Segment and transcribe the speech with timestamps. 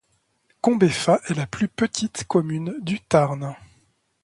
[0.61, 3.55] Combefa est la plus petite commune du Tarn.